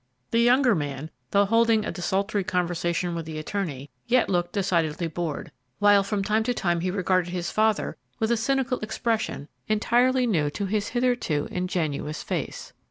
The 0.31 0.39
younger 0.39 0.73
man, 0.73 1.11
though 1.29 1.45
holding 1.45 1.85
a 1.85 1.91
desultory 1.91 2.43
conversation 2.43 3.13
with 3.13 3.27
the 3.27 3.37
attorney, 3.37 3.91
yet 4.07 4.29
looked 4.31 4.51
decidedly 4.53 5.05
bored, 5.05 5.51
while 5.77 6.01
from 6.01 6.23
time 6.23 6.41
to 6.45 6.55
time 6.55 6.79
he 6.79 6.89
regarded 6.89 7.29
his 7.29 7.51
father 7.51 7.97
with 8.17 8.31
a 8.31 8.35
cynical 8.37 8.79
expression 8.79 9.47
entirely 9.67 10.25
new 10.25 10.49
to 10.49 10.65
his 10.65 10.87
hitherto 10.87 11.47
ingenuous 11.51 12.23
face. 12.23 12.73